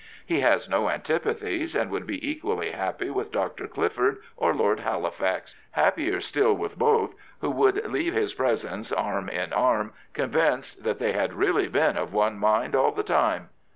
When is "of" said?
11.97-12.13